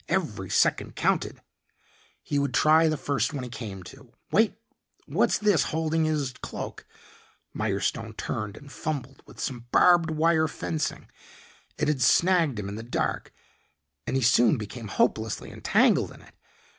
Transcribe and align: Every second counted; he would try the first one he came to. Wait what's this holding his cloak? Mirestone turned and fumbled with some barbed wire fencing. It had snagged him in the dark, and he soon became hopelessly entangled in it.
Every 0.09 0.49
second 0.49 0.95
counted; 0.95 1.43
he 2.23 2.39
would 2.39 2.55
try 2.55 2.87
the 2.87 2.97
first 2.97 3.33
one 3.35 3.43
he 3.43 3.51
came 3.51 3.83
to. 3.83 4.11
Wait 4.31 4.55
what's 5.05 5.37
this 5.37 5.65
holding 5.65 6.05
his 6.05 6.33
cloak? 6.41 6.87
Mirestone 7.53 8.17
turned 8.17 8.57
and 8.57 8.71
fumbled 8.71 9.21
with 9.27 9.39
some 9.39 9.67
barbed 9.71 10.09
wire 10.09 10.47
fencing. 10.47 11.07
It 11.77 11.87
had 11.87 12.01
snagged 12.01 12.57
him 12.57 12.67
in 12.67 12.77
the 12.77 12.81
dark, 12.81 13.31
and 14.07 14.15
he 14.15 14.23
soon 14.23 14.57
became 14.57 14.87
hopelessly 14.87 15.51
entangled 15.51 16.11
in 16.13 16.23
it. 16.23 16.33